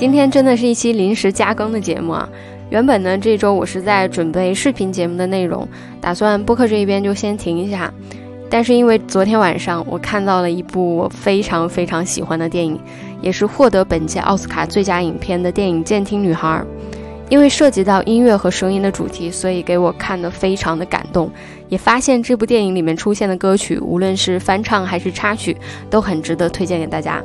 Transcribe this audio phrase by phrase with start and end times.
[0.00, 2.26] 今天真的是一期临时加更的节目啊！
[2.70, 5.68] 原本呢，这周我是在准备视频节目的内容，
[6.00, 7.92] 打算播客这一边就先停一下。
[8.48, 12.80] 但是因为昨天晚上我看到了一部我非常非常喜欢的电影，
[13.20, 16.48] 也是获得本届奥斯卡最佳影片的电影《监听女孩》。
[17.28, 21.30] 因为涉及到音乐和声音的主题，所以给我看得非常的感动。
[21.68, 25.54] 也发现这部电影里面出现的歌曲，无论是翻唱还是插曲，
[25.90, 27.22] 都很值得推荐给大家。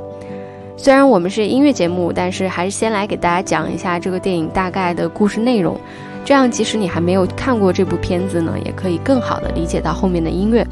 [0.78, 5.80] 虽然我们是音乐节目，但是还是先来给大家讲一下这个电影大概的故事内容，
[6.26, 10.66] 这样即使你还没有看过这部片子呢，也可以更好的理解到后面的音乐。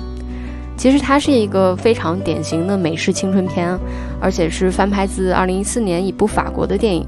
[0.75, 3.79] 其实它是一个非常典型的美式青春片，
[4.19, 7.05] 而且是翻拍自2014年一部法国的电影。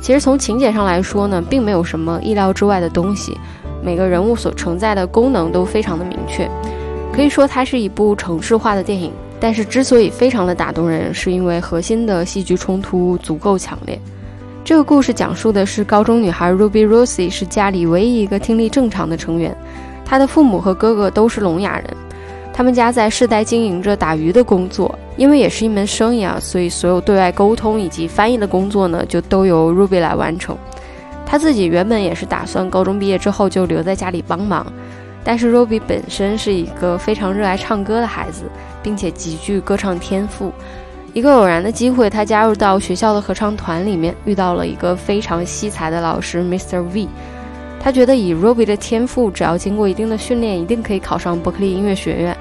[0.00, 3.36] 其实从情节上来说呢，并没有什么意料之外的东西，
[3.82, 6.48] 每个人物所承载的功能都非常的明确，
[7.12, 9.12] 可以说它是一部城市化的电影。
[9.42, 13.98] 但是之所以非常的打动人，是因为核心的戏剧冲突足够强烈。
[14.62, 19.52] 这个故事讲述的是高中女孩 Ruby Rosie 是家里唯一一个听力正常的成员，
[20.04, 21.86] 她的父母和哥哥都是聋哑人，
[22.52, 30.56] 他们家在世代经营着打鱼的工作，因为也是一门生意啊，所以所有对外沟通以及翻译的工作呢，就都由 Ruby 来完成。
[31.26, 34.64] 她自己原本也是打算高中毕业之后就留在家里帮忙。
[35.24, 38.44] 但是 Ruby 本身是一个非常热爱唱歌的孩子，
[38.82, 40.52] 并且极具歌唱天赋。
[41.14, 46.82] 一个偶然的机会，他加入到学校的合唱团里面，遇到了一个非常惜才的老师 Mr.
[46.92, 47.06] V。
[47.78, 52.36] 他觉得以 Ruby 的天赋，只要经过一定的训练，一定可以考上伯克利音乐学院。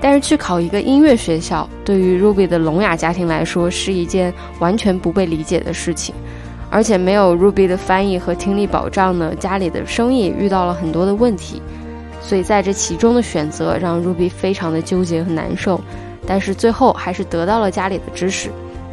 [0.00, 6.14] 但是去考一个音乐学校，对于 Ruby 的聋哑家庭来说，是一件完全不被理解的事情。
[6.70, 11.62] 而且没有 Ruby 的翻译和听力保障呢，家里的生意遇到了很多的问题。
[12.22, 15.80] 所以在这其中的选择让 Ruby 非常的纠结和难受，
[16.26, 18.48] 但是最后还是得到了家里的支持。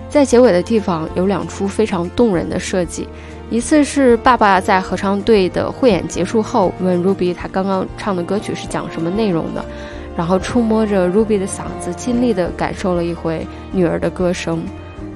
[0.09, 3.07] 在结尾的地方有两处非常动人的设计，
[3.51, 9.63] 一次是爸爸在合唱队的汇演结束后问 Ruby 他刚刚唱的歌曲是讲什么内容的，
[10.17, 14.63] 然后触摸着 Ruby 的嗓子，尽力的感受了一回女儿的歌声。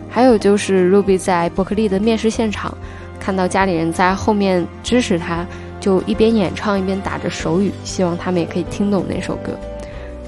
[0.07, 2.77] 还有就是 Ruby 在伯克利的面试现场，
[3.19, 5.43] 看到家里人在后面支持他。
[5.83, 9.51] 就一边演唱一边打着手语，希望他们也可以听懂那首歌。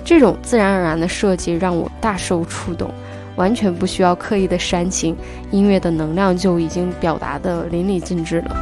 [0.04, 2.92] 这种自然而然的设计让我大受触动，
[3.38, 5.16] 完全不需要刻意的煽情，
[5.52, 8.54] 音乐的能量就已经表达的淋漓尽致了。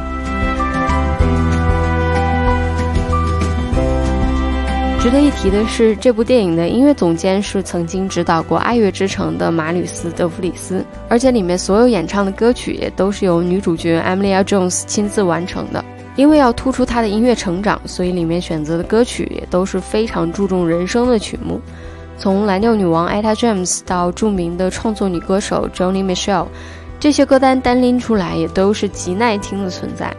[5.00, 15.84] 值得一提的是，这部电影的音乐总监是曾经指导过《爱乐之城》的马吕斯·德弗里斯，而且里面所有演唱的歌曲也都是由女主角 Emilia Jones 亲自完成的。
[16.16, 21.60] 因为要突出她的音乐成长，所以里面选择的歌曲也都是非常注重人声的曲目。
[22.16, 26.46] 从蓝调女王 Etta James 到著名的创作女歌手 Joni Michelle，
[27.00, 30.14] 这些歌单单拎出来也都是极耐听的存在。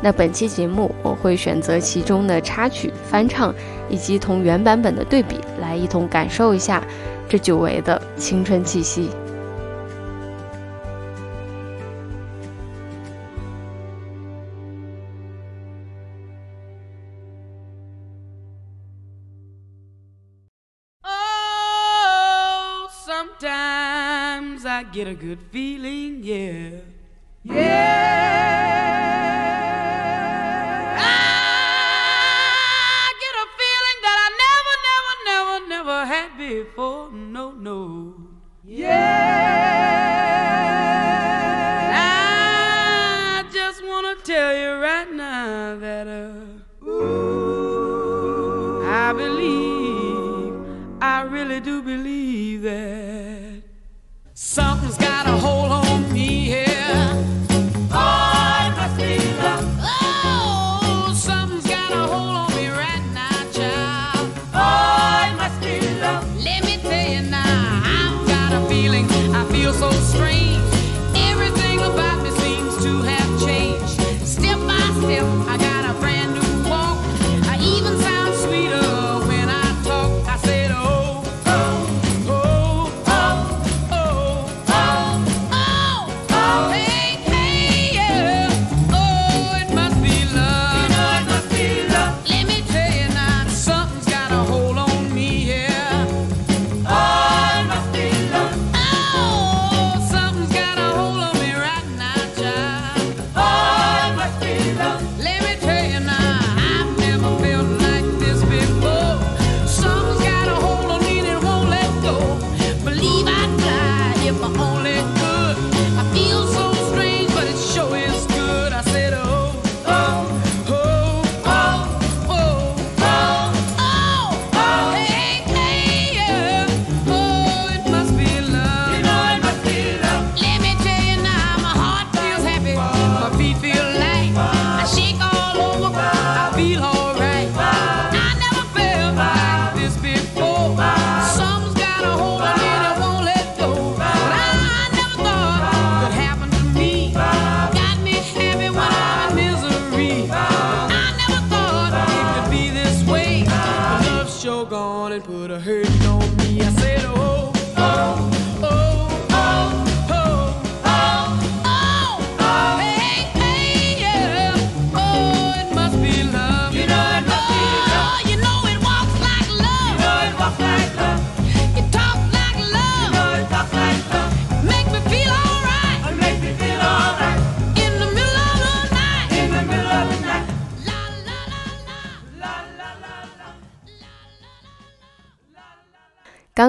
[0.00, 3.54] 那本期节目我会选择其中的插曲、翻唱
[3.88, 6.82] 以及同原版本的对比，来一同感受一下
[7.28, 9.10] 这久违的青春气息。
[24.92, 26.80] Get a good feeling, yeah.
[27.44, 28.11] Yeah.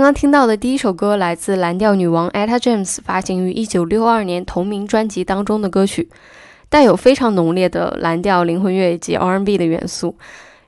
[0.04, 6.10] 刚刚听到的第一首歌来自蓝调女王 Etta James 发行于1962年同名专辑当中的歌曲，
[6.68, 10.18] 带有非常浓烈的蓝调灵魂乐以及 R&B 的元素。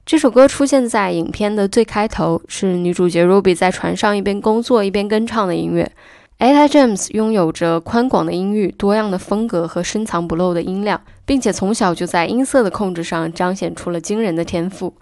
[0.05, 5.91] 这首歌出现在影片的最开头，是女主角 Ruby 在船上一边工作一边跟唱的音乐。
[6.39, 14.93] Etta James 拥有着宽广的音域、多样的风格和深藏不露的音量，并且从小就在音色的控制上彰显出了惊人的天赋。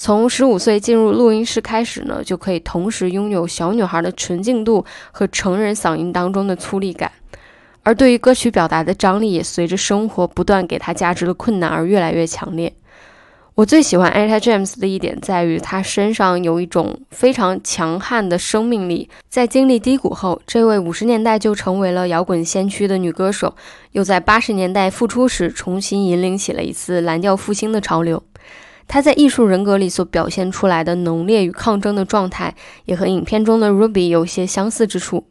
[0.00, 7.10] 从十五岁进入录音室开始呢，就可以同时拥有小女孩的纯净度和成人嗓音当中的粗粝感，
[7.82, 12.72] 而对于歌曲表达的张力也随着生活不断给她加之的困难而越来越强烈。
[13.56, 19.10] 我最喜欢 Etta James 的一点在于，她身上有一种非常强悍的生命力。
[19.28, 23.56] 在经历低谷后，这位五十年代就成为了摇滚先驱的女歌手，
[23.90, 28.22] 又在八十年代复出时重新引领起了一次蓝调复兴的潮流。
[28.88, 32.54] 他在艺术人格里所表现出来的浓烈与抗争的状态，
[32.86, 35.28] 也和影片中的 Ruby 有些相似之处。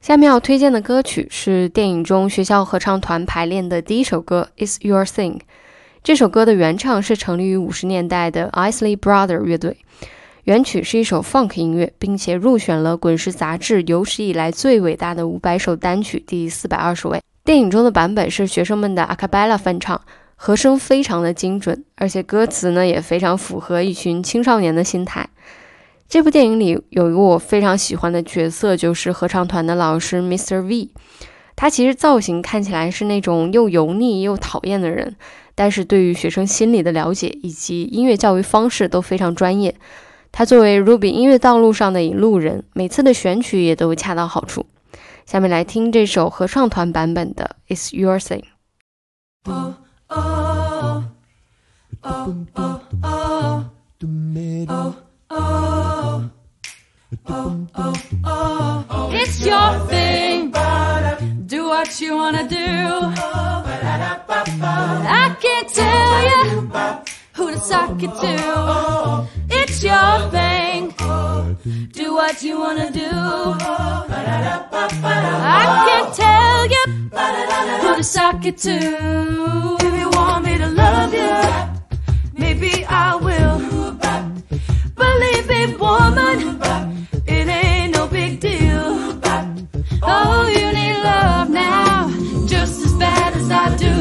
[0.00, 5.34] 下面要推荐的歌曲是电影中学校合唱团排练的第一首歌《Is Your Thing》。
[6.02, 9.76] 这首歌的原唱是成立于五十年代的 Isley Brother 乐队，
[10.44, 17.20] 原曲是一首 funk 音乐，并且入选了《滚石》杂志有史以来最伟大的五百首单曲第四百二十位。
[17.44, 20.00] 电影中的版本是学生们的 a cappella 翻唱，
[20.42, 25.28] 和声非常的精准，而且歌词呢也非常符合一群青少年的心态。
[26.08, 30.62] 这部电影里有一个我非常喜欢的角色，就是合唱团的老师 Mr.
[30.62, 30.92] V。
[31.54, 35.14] 他其实造型看起来是那种又油腻又讨厌的人。
[35.54, 39.74] 但是对于学生心理的了解以及音乐教育方式都非常专业。
[40.32, 44.64] 他作为 Ruby 音乐道路上的引路人，每次的选曲也都恰到好处。
[45.26, 48.44] 下面来听这首合唱团版本的《It's Your Thing》。
[50.10, 51.04] oh,
[52.04, 53.70] oh, oh, oh,
[54.70, 56.30] oh,
[57.28, 60.52] oh, oh, oh, it's your thing.
[61.46, 62.56] Do what you wanna do.
[65.12, 67.09] I can't tell you
[67.40, 69.26] who to suck it to.
[69.48, 70.94] It's your thing.
[71.92, 73.10] Do what you wanna do.
[75.58, 76.84] I can't tell you
[77.82, 78.76] who to suck it to.
[79.86, 81.32] If you want me to love you,
[82.34, 83.58] maybe I will.
[85.02, 86.36] Believe me, woman,
[87.26, 88.88] it ain't no big deal.
[90.02, 92.10] Oh, you need love now,
[92.46, 93.94] just as bad as I do.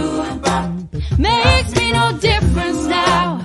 [1.18, 2.39] Makes me no difference
[2.88, 3.38] now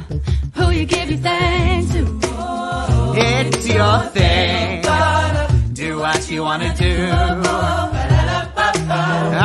[0.54, 2.02] who you give your thanks to.
[3.16, 4.82] It's your thing.
[5.72, 6.94] Do what you wanna do.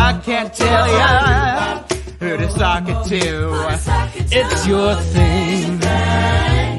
[0.08, 1.84] I can't tell ya
[2.20, 3.26] who to sock it to.
[4.32, 5.80] It's your thing.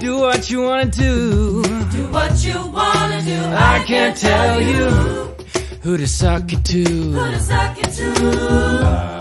[0.00, 1.62] Do what you wanna do.
[1.96, 3.40] Do what you wanna do.
[3.72, 4.86] I can't tell you
[5.82, 6.84] who to sock it to.
[6.84, 9.20] Who to suck it to.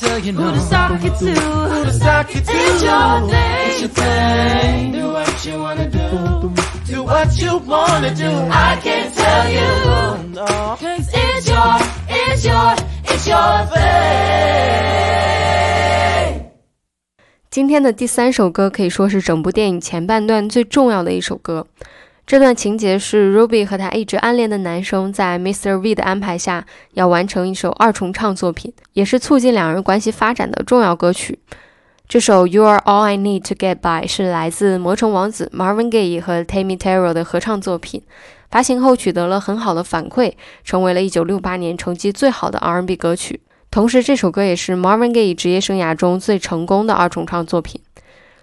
[0.00, 0.40] Tell you no.
[0.40, 1.34] who to suck it to.
[1.34, 2.52] Who to sock it to.
[2.52, 3.68] It's your thing.
[3.68, 4.92] It's your thing.
[4.92, 6.08] Do what you wanna do.
[6.86, 8.30] Do what you wanna do.
[8.50, 9.68] I can't tell you.
[10.34, 10.46] No.
[10.80, 11.76] Cause it's your,
[12.08, 13.90] it's your, it's your thing.
[17.50, 21.66] 今天的第三首歌可以说是整部电影前半段最重要的一首歌。
[22.26, 25.78] 这段情节是 Ruby 和他一直暗恋的男生在 Mr.
[25.78, 31.40] V 的安排下要完成一首二重唱作品，也是促进两人关系发展的重要歌曲。
[32.06, 38.02] 这首 You Are All I Need to Get By 是来自魔城王子 Marvin Gaye 和 Tammy Terrell 的合唱作品，
[38.50, 40.32] 发行后取得了很好的反馈，
[40.64, 43.40] 成为了1968年成绩最好的 R&B 歌曲。
[43.70, 47.80] 同时，这首歌也是 Marvin Gaye 职业生涯中最成功的二重唱作品。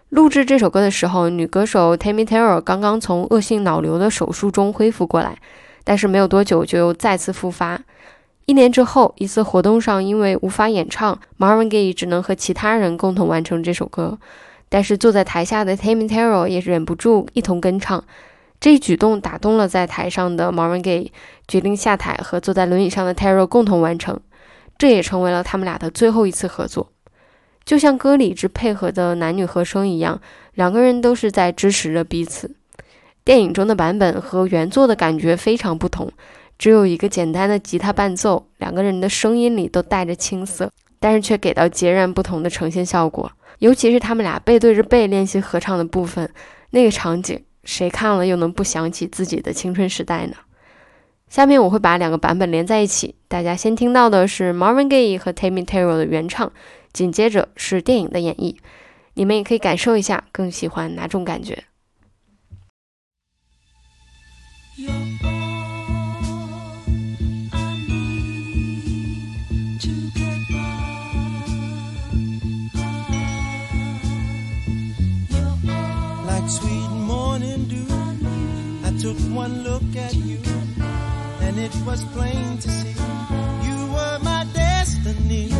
[0.09, 5.37] 录制这首歌的时候，女歌手 Tammy Terrell 刚刚从恶性脑瘤的手术中恢复过来，
[5.83, 7.81] 但是没有多久就又再次复发。
[8.45, 14.17] 一年之后，一次活动上，因为无法演唱，Marvin Gaye 只能和其他人共同完成这首歌。
[14.69, 18.01] 但是坐在台下的 Tammy Terrell 也忍不住一同跟唱，
[18.61, 21.09] 这一举动打动了在台上的 Marvin Gaye，
[21.49, 24.17] 决定下台和坐在轮椅上的 Terrell 共同完成。
[24.77, 26.91] 这也成为了他们俩的最后一次合作。
[27.67, 30.21] 就像歌里之配合的男女和声一样，
[30.53, 32.55] 两个人都是在支持着彼此。
[33.25, 36.09] 电影中的版本和原作的感觉非常不同，
[36.57, 43.29] 只有一个简单的吉他伴奏，两个人的声音里都带着青涩，但是却给到截然不同的呈现效果。
[43.59, 46.29] 尤其是他们俩背对着背练习合唱的部分，
[46.69, 50.38] 那个场景，谁看了又能不想起自己的青春时代呢？
[51.27, 56.50] 下面我会把两个版本连在一起，大家先听到的是 Marvin Gaye 和 Tammy Terrell 的原唱，
[56.97, 58.55] 紧接着是电影的演绎，
[59.13, 61.65] 你们也可以感受一下，更喜欢哪种感觉。
[64.75, 64.89] You're
[65.21, 66.49] all
[67.51, 70.55] I need to get by.
[75.29, 77.85] You're all like sweet morning dew.
[78.83, 80.39] I took one look at you,
[81.43, 82.95] and it was plain to see
[83.63, 85.53] you were my destiny.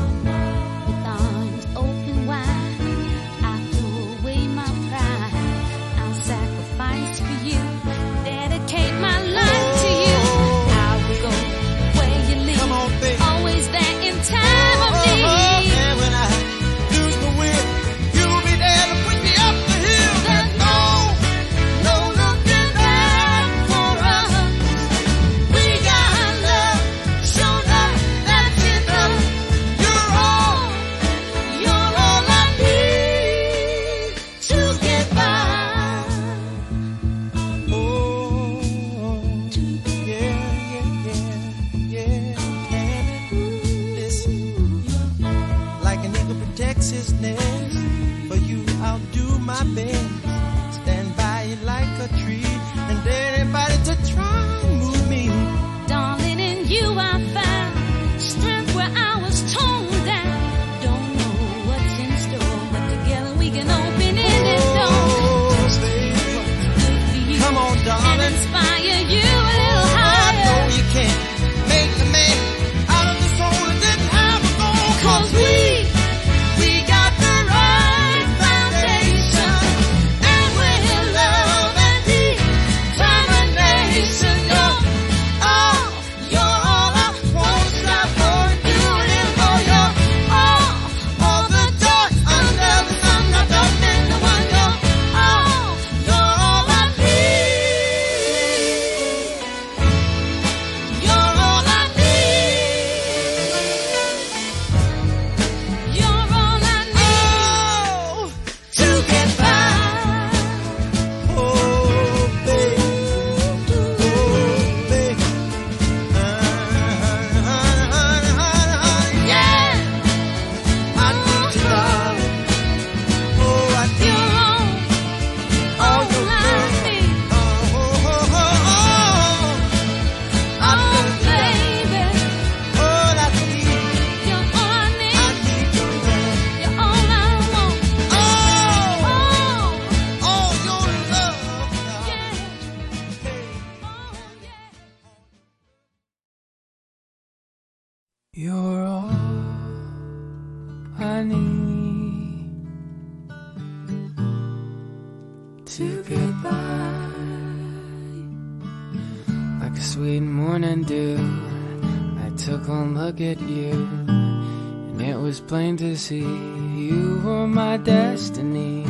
[163.08, 163.72] Look at you,
[164.10, 166.28] and it was plain to see
[166.76, 168.82] you were my destiny.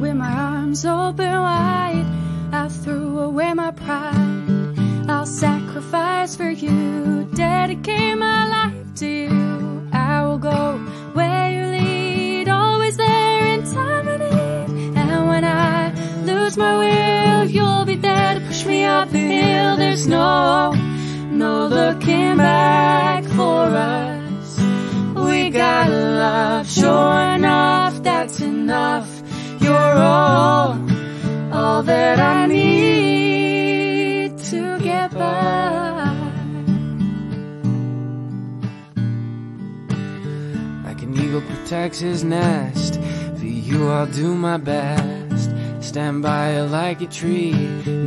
[0.00, 2.06] With my arms open wide,
[2.52, 5.08] I threw away my pride.
[5.08, 9.88] I'll sacrifice for you, dedicate my life to you.
[9.92, 10.78] I will go
[11.14, 14.96] where you lead, always there in time of need.
[14.96, 15.92] And when I
[16.24, 19.76] lose my will, you'll be there to push me up the hill.
[19.76, 20.70] There's no,
[21.32, 22.85] no looking back
[26.86, 29.10] sure enough, that's enough.
[29.60, 30.78] You're all,
[31.52, 36.14] all that I need to get by.
[40.84, 43.00] Like an eagle protects his nest,
[43.38, 45.50] for you I'll do my best.
[45.80, 47.52] Stand by you like a tree,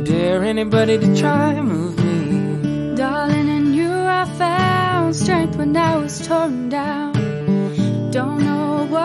[0.04, 2.96] dare anybody to try and move me.
[2.96, 7.12] Darling, in you I found strength when I was torn down.
[8.10, 8.59] Don't know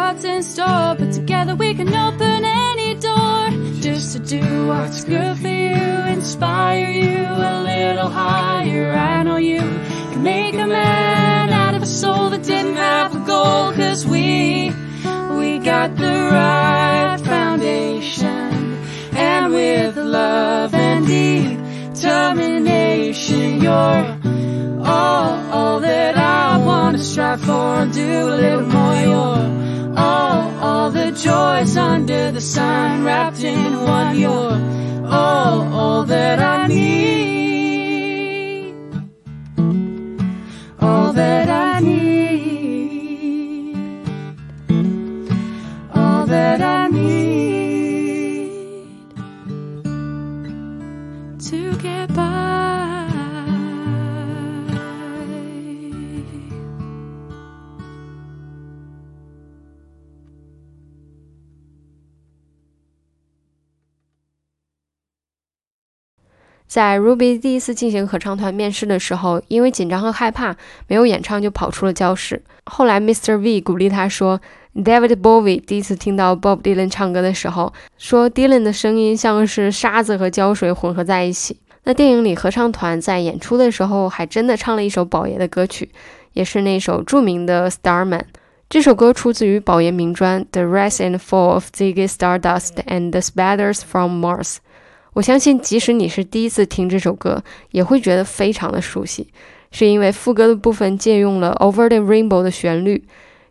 [0.05, 3.49] what's in store, but together we can open any door.
[3.81, 5.73] Just to do what's good for you,
[6.15, 8.91] inspire you a little higher.
[8.91, 9.61] I know you
[10.11, 14.71] can make a man out of a soul that didn't have a goal, cause we,
[15.39, 18.77] we got the right foundation.
[19.15, 24.17] And with love and determination, you're
[24.85, 28.95] all, all that I want to strive for and do a little more.
[28.95, 29.54] You're
[31.15, 34.17] joys under the sun wrapped in one.
[34.17, 34.59] You're
[35.07, 37.24] all, all that I need.
[66.75, 70.53] 在 Ruby 第一次进行合唱团面试的时候，因为紧张和害怕，
[70.89, 72.43] 没有演唱就跑出了教室。
[72.65, 73.37] 后来 Mr.
[73.37, 74.41] V 鼓励他说
[74.75, 81.55] ，David Bowie 第一次听到 Bob Dylan 唱歌的时候，说 Dylan 的声音像是沙子和胶水混合在一起。
[81.85, 85.89] 那电影里合唱团在演出的时候，还真的唱了一首宝爷的歌曲，
[86.33, 88.23] 也是那首著名的 Starman。
[88.67, 94.55] 这首歌出自于宝爷名专《The Rise and Fall of Ziggy Stardust and the Spiders from Mars》。
[95.15, 99.25] 我相信，即使你是第一次听这首歌，也会觉得非常的熟悉，
[99.71, 103.01] 是因为副歌的部分借用了《Over the Rainbow》的旋律。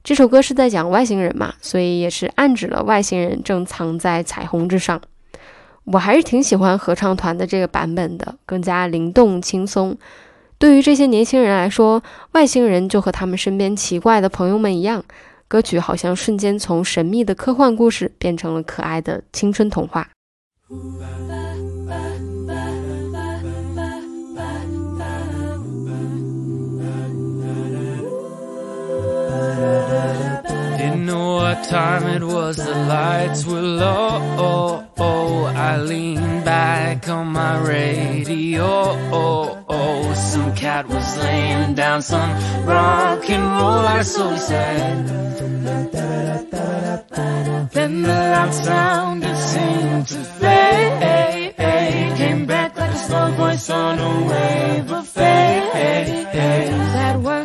[0.03, 5.01] 这首歌是在讲外星人嘛，所以也是暗指了外星人正藏在彩虹之上。
[5.85, 9.97] 我还是挺喜欢合唱团的这个版本的，更加灵动轻松。
[10.59, 15.03] 对于这些年轻人来说，外星人就和他们身边奇怪的朋友们一样，
[15.49, 20.11] 歌曲好像瞬间从神秘的科幻故事变成了可爱的青春童话。
[30.79, 34.85] Didn't know what time it was, the lights were low.
[35.57, 38.65] I leaned back on my radio.
[40.15, 42.31] Some cat was laying down some
[42.67, 43.87] rock and roll.
[43.99, 45.07] I slowly said.
[47.73, 51.55] Then the loud sound it seemed to fade.
[52.17, 55.73] Came back like a slow voice on a wave of fade.
[55.73, 57.44] That DJ,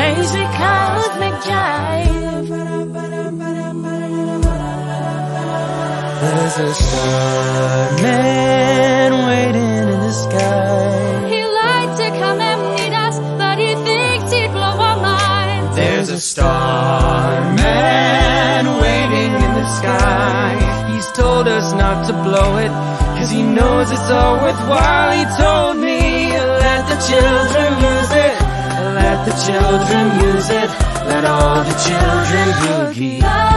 [0.00, 2.48] hazy cosmic jive.
[6.20, 8.18] There's a starman
[9.28, 11.28] waiting in the sky.
[11.32, 15.76] He liked to come and meet us, but he thinks he'd blow our minds.
[15.76, 17.58] There's a starman
[18.82, 20.56] waiting in the sky.
[20.92, 22.72] He's told us not to blow it,
[23.16, 25.12] cause he knows it's all worthwhile.
[25.12, 28.27] He told me, let the children use it.
[29.28, 30.70] The children use it.
[31.04, 33.47] Let all the children boogie.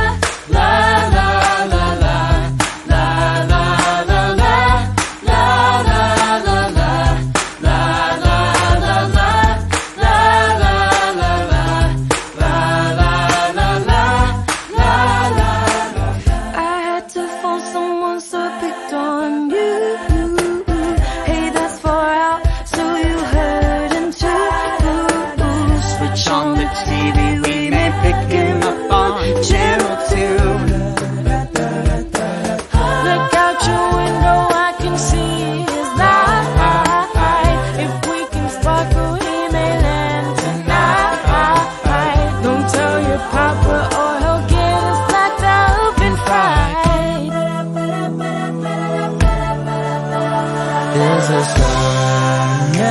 [51.21, 52.81] There's a starman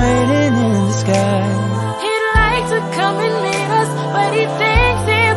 [0.00, 1.44] waiting in the sky.
[2.00, 5.36] He'd like to come and meet us, but he thinks he's.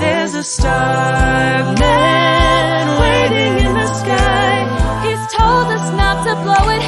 [0.00, 1.76] There's a starman
[3.04, 4.64] waiting in the sky.
[5.04, 6.80] He's told us not to blow it,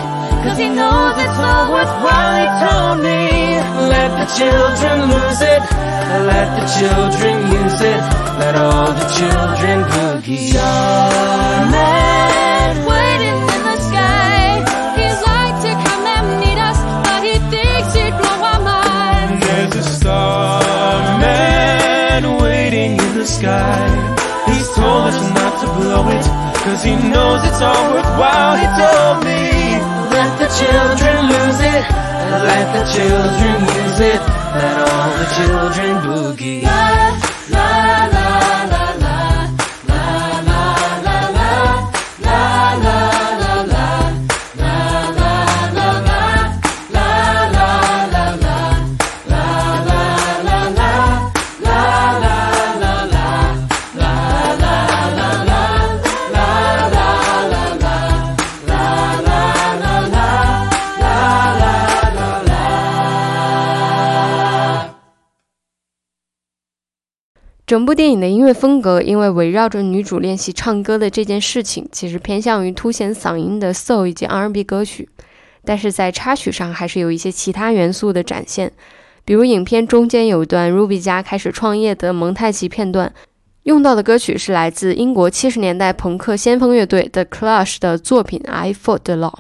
[0.43, 2.33] cause he knows it's all worthwhile.
[2.41, 3.61] He told me.
[3.93, 5.61] Let the children lose it.
[6.33, 8.01] Let the children use it.
[8.41, 10.53] Let all the children boogie.
[10.57, 12.16] Starman
[22.17, 23.89] starman waiting in the sky.
[24.47, 26.25] He's told us not to blow it,
[26.65, 28.57] cause he knows it's all worthwhile.
[28.57, 29.77] He told me,
[30.17, 31.85] let the children lose it,
[32.49, 34.21] let the children use it,
[34.61, 36.86] let all the children boogie.
[67.77, 75.07] 整部电影的音乐风格，因为围绕着女主练习唱歌的这件事情，其实偏向于凸显嗓音的 soul 以及 R&B 歌曲，
[75.63, 78.73] 但是在插曲上还是有一些其他元素的展现，
[79.27, 83.13] 比如影片中间有一段 Ruby 家开始创业的蒙太奇片段，
[83.65, 89.35] 用到的歌曲是来自英国七十年代朋克先锋乐队 The Clash 的作品《I Fought the Law》，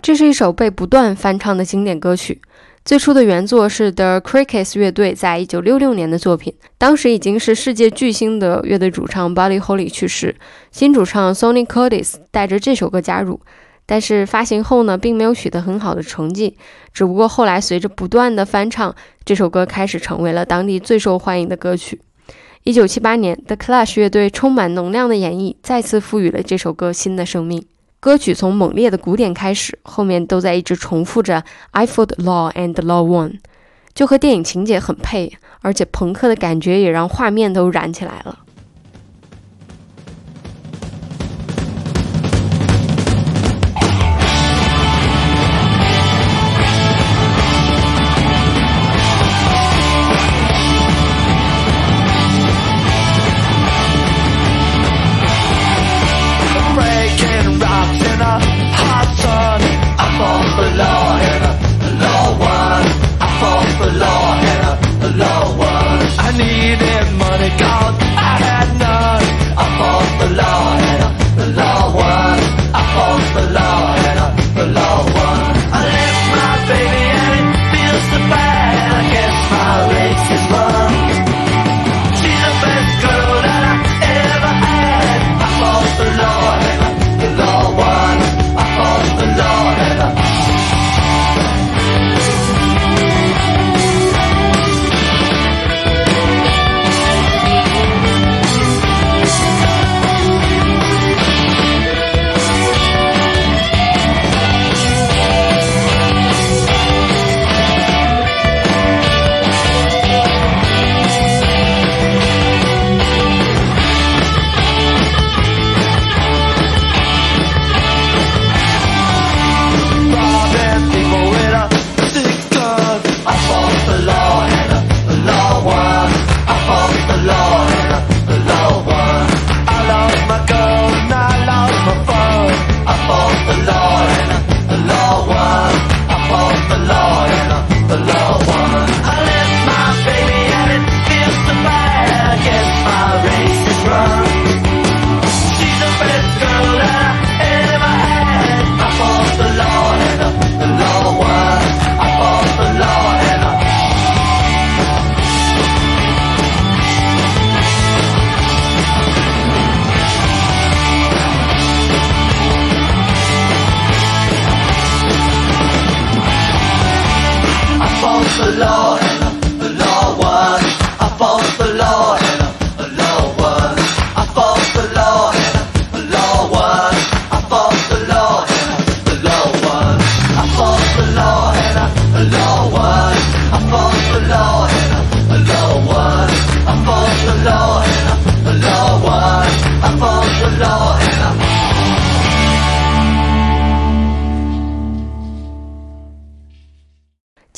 [0.00, 2.40] 这是一首被不断翻唱的经典歌曲。
[2.84, 10.34] 最初的原作是 The Crickets 乐队在一九六六年的作品，当时已经是世界巨星的乐队主唱 Buddy Holly 去世，
[10.72, 13.40] 新主唱 Sonny Curtis 带着这首歌加入，
[13.86, 16.56] 但是发行后呢，并没有取得很好的成绩，
[16.92, 18.92] 只不过后来随着不断的翻唱，
[19.24, 22.00] 这首歌开始成为了当地最受欢迎的歌曲。
[22.64, 27.64] 一九七八年，The Clash 乐队充满能量的演绎，再次赋予了这首歌新的生命。
[28.02, 33.38] 歌曲从猛烈的鼓点开始，后面都在一直重复着 "I fought law and law won"，
[33.94, 38.40] 就和电影情节很配，而且朋克的感觉也让画面都燃起来了。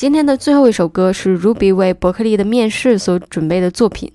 [0.05, 4.11] 今天的最后一首歌是 Ruby 为伯克利的面试所准备的作品。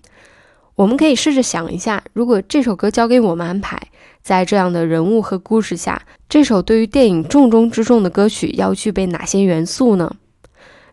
[0.76, 3.76] 我们可以试着想一下，如果这首歌交给我们安排，
[4.22, 10.14] 在这样的人物和故事下，这首对于电影重中之重的歌曲要具备哪些元素呢？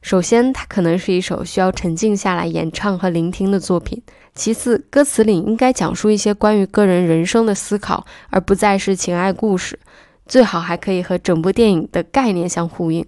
[0.02, 4.00] 首先，它可能是一首需要沉静下来演唱和聆听的作品；
[4.34, 9.80] 其次，歌词里应该讲述一些关于个人人生的思考，而不再是情爱故事，
[10.26, 13.06] 最好还可以和整部电影的概念相呼应。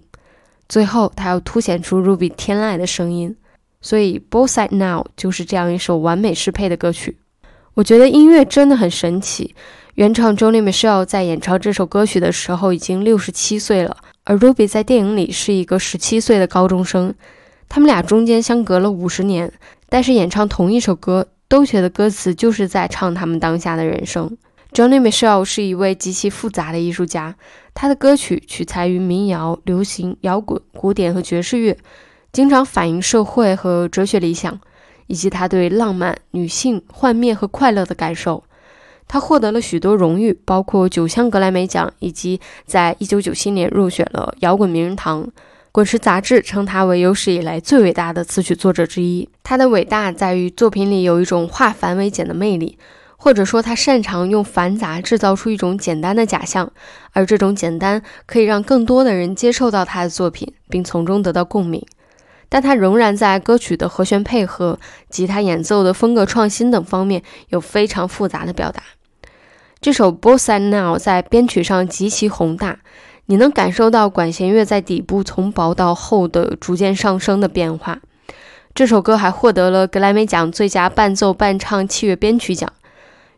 [0.70, 3.34] 最后，它要凸显出 Ruby 天籁的声音，
[3.80, 7.18] 所以《Both Side Now》就是这样一首完美适配的歌曲。
[7.74, 9.56] 我觉得音乐真的很神奇。
[9.96, 17.12] 原唱 j o n y Michelle 在演唱这首歌曲的时候已经六十七岁了，而 Ruby 在电影里是一个十七岁的高中生。
[17.68, 19.52] 他们俩中间相隔了五十年，
[19.88, 24.36] 但是演唱同一首歌，都觉得歌词就是在唱他们当下的人生。
[24.72, 27.34] Johnny Mitchell 是一位极其复杂的艺术家，
[27.74, 31.76] 他的歌曲取材于民谣、流行、摇滚、古典和爵士乐，
[32.32, 34.60] 经常反映社会和哲学理想，
[35.08, 38.44] 以及他对浪漫、女性、幻灭和快乐的感受。
[39.08, 45.28] 他获得了许多荣誉，包括九项格莱美奖，以及在1997年入选了摇滚名人堂。
[45.72, 49.28] 滚石杂志称他为有史以来最伟大的词曲作者之一。
[49.42, 52.78] 他的伟大在于作品里有一种化繁为简的魅力，
[53.22, 56.72] 或者说他擅长用繁杂制造出一种简单的假象，
[57.12, 61.84] 而这种简单可以让更多的人接受到他的作品，并从中得到共鸣。
[62.48, 64.78] 但他仍然在歌曲的和弦配合、
[65.10, 68.82] 吉他演奏的风格创新等方面有非常复杂的表达。
[69.82, 72.78] 这首《Bossa Now》在编曲上极其宏大。
[73.26, 78.00] 你能感受到管弦乐在底部从薄到厚的逐渐上升的变化。
[78.74, 82.72] 这首歌还获得了格莱美奖最佳伴奏伴唱器乐编曲奖。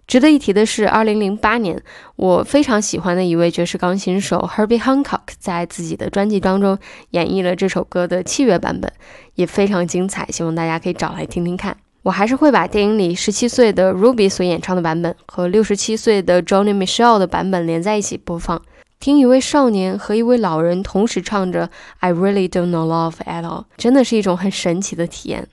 [0.07, 1.83] 值得一提的是，2008年，
[2.17, 6.79] 我非常喜欢的一位爵士钢琴手 Herbie Hancock 在自己的专辑当中
[7.11, 8.93] 演绎了这首歌的器乐版本，
[9.37, 10.27] 也非常精彩。
[10.31, 11.77] 希望大家可以找来听听看。
[12.03, 18.61] 我还是会把电影里17岁的 Ruby 所演唱的版本和67岁的 Johnny Michelle 的版本连在一起播放。
[18.99, 25.49] 听一位少年和一位老人同时唱着 "I really don't know love at all"，真的是一种很神奇的体验。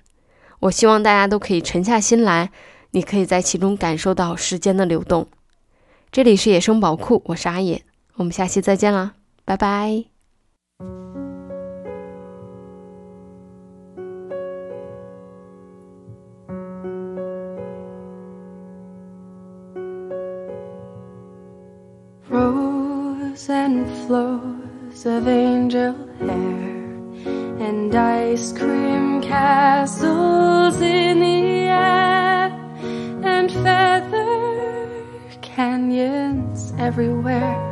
[0.60, 2.50] 我希望大家都可以沉下心来，
[2.92, 5.28] 你可以在其中感受到时间的流动。
[6.12, 7.84] 这里是野生宝库，我是阿野，
[8.16, 9.14] 我们下期再见啦，
[9.46, 10.06] 拜拜。
[22.32, 27.10] Rows and flows of angel hair
[27.60, 32.39] and ice cream castles in the air
[33.24, 34.90] and feather
[35.42, 37.66] canyons everywhere.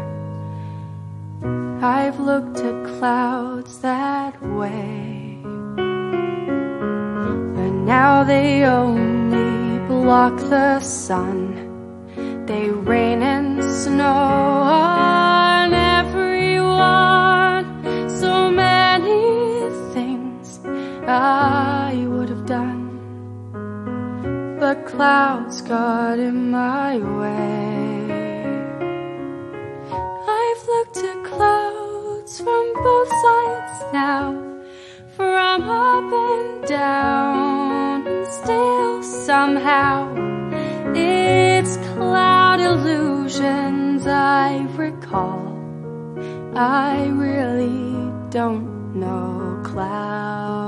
[1.82, 5.40] I've looked at clouds that way,
[7.56, 11.54] but now they only block the sun.
[12.46, 17.66] They rain and snow on everyone.
[18.10, 20.60] So many things
[21.08, 21.77] I
[24.68, 28.04] but clouds got in my way.
[30.40, 34.26] I've looked at clouds from both sides now,
[35.16, 40.14] from up and down, and still somehow.
[40.94, 45.48] It's cloud illusions I recall.
[46.56, 50.67] I really don't know clouds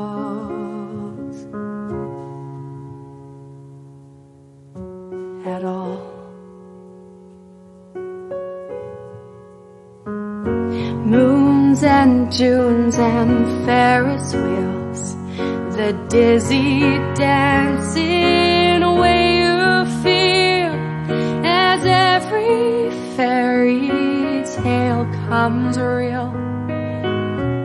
[11.82, 15.16] And Junes and Ferris wheels,
[15.78, 16.82] the dizzy
[17.16, 20.74] dancing way you feel
[21.46, 23.88] as every fairy
[24.62, 26.36] tale comes real.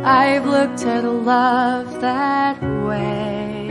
[0.05, 3.69] I've looked at love that way,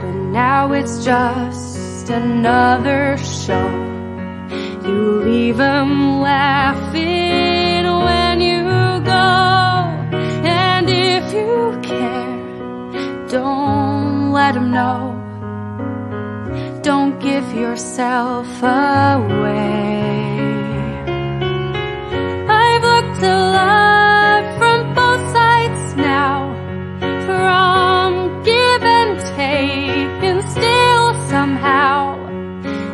[0.00, 3.70] but now it's just another show.
[4.84, 7.55] You leave 'em laughing
[14.56, 15.14] 'em know.
[16.82, 19.92] Don't give yourself away.
[22.64, 26.34] I've looked at love from both sides now,
[27.26, 28.08] from
[28.44, 32.16] give and take, and still somehow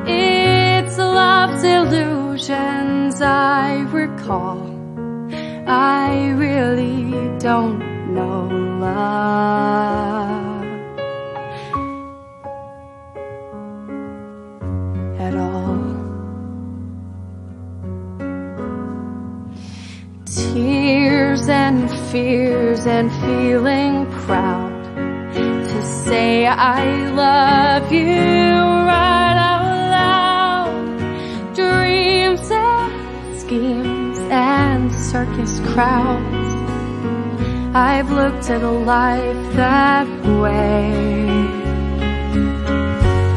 [0.06, 4.60] it's love's illusions I recall.
[5.68, 7.78] I really don't
[8.14, 8.48] know
[8.80, 9.91] love
[22.12, 24.70] fears and feeling proud
[25.32, 29.64] to say I love you right out
[29.96, 31.54] loud.
[31.56, 36.50] Dreams and schemes and circus crowds.
[37.74, 40.06] I've looked at a life that
[40.42, 40.92] way.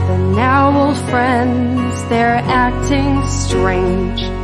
[0.05, 4.34] But now old friends, they're acting strange.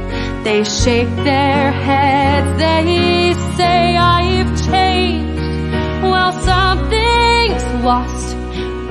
[0.43, 5.39] They shake their heads, they say I've changed.
[6.01, 8.35] Well, something's lost,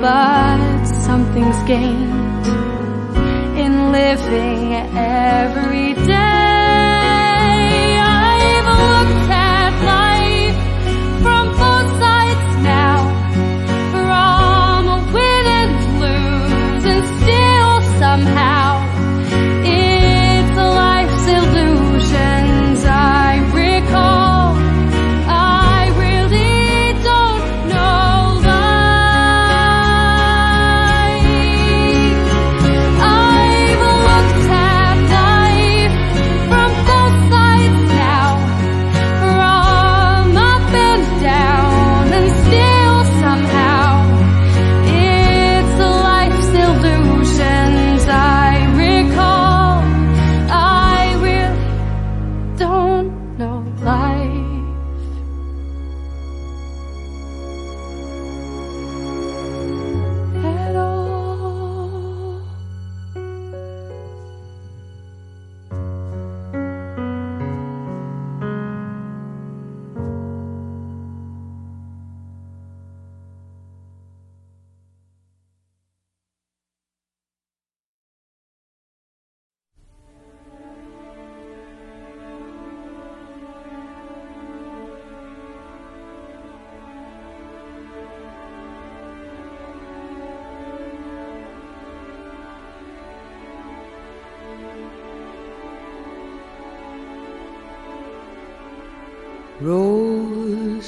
[0.01, 2.47] but something's gained
[3.59, 6.40] in living every day.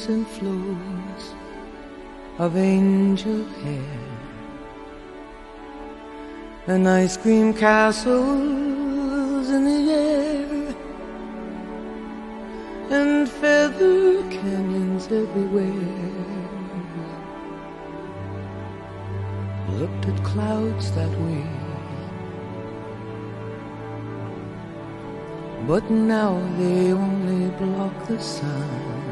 [0.08, 1.34] And flows
[2.38, 4.00] of angel hair
[6.66, 10.74] and ice cream castles in the air
[12.90, 16.10] and feather canyons everywhere.
[19.78, 21.46] Looked at clouds that way.
[25.68, 29.11] But now they only block the sun.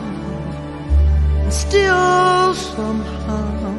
[1.51, 3.71] still somehow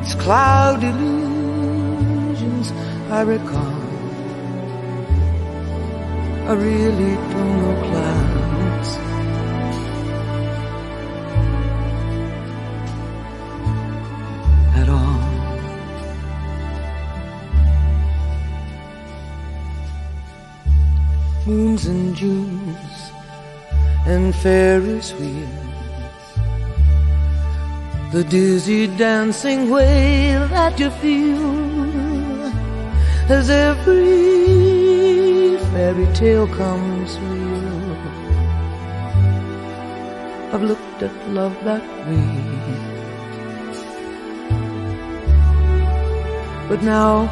[0.00, 2.72] it's cloud illusions
[3.10, 3.82] I recall.
[6.48, 8.90] I really don't know clouds.
[14.80, 15.32] At all.
[21.46, 23.12] moons and Junes
[24.06, 25.61] and Ferris wheels.
[28.12, 32.52] The dizzy dancing way that you feel
[33.32, 33.96] as every
[35.72, 37.96] fairy tale comes real.
[40.52, 42.52] I've looked at love that way.
[46.68, 47.30] But now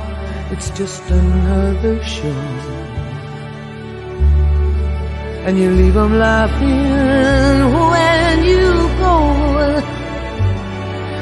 [0.51, 2.41] it's just another show
[5.45, 9.50] and you leave them laughing when you go.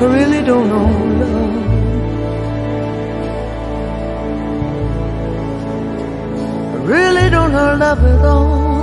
[0.00, 0.86] I really don't know
[1.20, 1.56] love.
[6.74, 8.80] I really don't know love at all.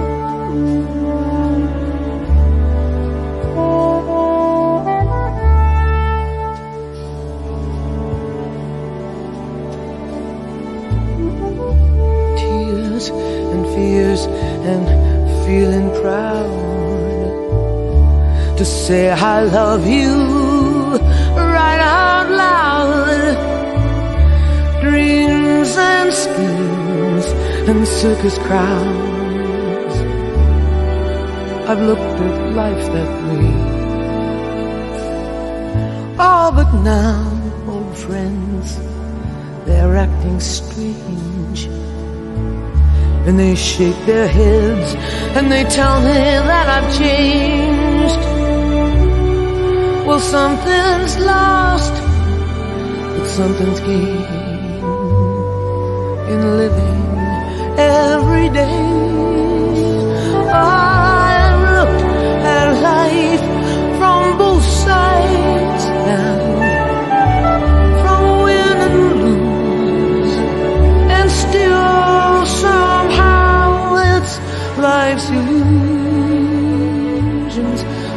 [12.37, 14.21] tears and fears
[14.71, 14.85] and
[15.47, 16.53] feeling proud
[18.55, 20.46] to say I love you
[21.01, 23.35] right out loud.
[24.81, 27.25] Dreams and schemes
[27.69, 29.95] and circus crowds.
[31.69, 33.67] I've looked at life that way.
[36.19, 37.19] Oh, but now,
[37.67, 38.77] old friends,
[39.65, 41.65] they're acting strange.
[43.27, 44.95] And they shake their heads
[45.35, 48.46] and they tell me that I've changed.
[50.07, 51.93] Well, something's lost,
[53.17, 54.25] but something's gained
[56.31, 57.01] in living
[57.77, 58.87] every day.
[60.49, 62.03] I've looked
[62.55, 63.43] at life
[63.99, 66.39] from both sides now,
[68.01, 70.35] from win and lose,
[71.17, 74.33] and still somehow it's
[74.77, 75.89] life's illusions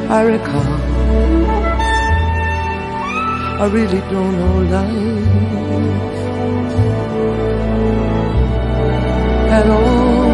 [0.09, 0.70] I recall.
[3.61, 4.90] I really don't know life
[9.52, 10.30] at all.